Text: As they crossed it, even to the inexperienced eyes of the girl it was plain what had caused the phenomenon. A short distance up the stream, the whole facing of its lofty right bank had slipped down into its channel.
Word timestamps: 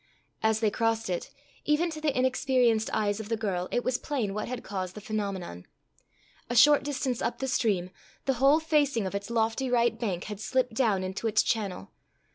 As 0.41 0.61
they 0.61 0.71
crossed 0.71 1.11
it, 1.11 1.29
even 1.63 1.91
to 1.91 2.01
the 2.01 2.17
inexperienced 2.17 2.89
eyes 2.91 3.19
of 3.19 3.29
the 3.29 3.37
girl 3.37 3.67
it 3.71 3.83
was 3.83 3.99
plain 3.99 4.33
what 4.33 4.47
had 4.47 4.63
caused 4.63 4.95
the 4.95 4.99
phenomenon. 4.99 5.67
A 6.49 6.55
short 6.55 6.81
distance 6.81 7.21
up 7.21 7.37
the 7.37 7.47
stream, 7.47 7.91
the 8.25 8.33
whole 8.41 8.59
facing 8.59 9.05
of 9.05 9.13
its 9.13 9.29
lofty 9.29 9.69
right 9.69 9.99
bank 9.99 10.23
had 10.23 10.39
slipped 10.39 10.73
down 10.73 11.03
into 11.03 11.27
its 11.27 11.43
channel. 11.43 11.91